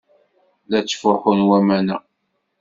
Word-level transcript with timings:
La 0.69 0.79
ttfuḥun 0.83 1.39
waman-a. 1.49 1.97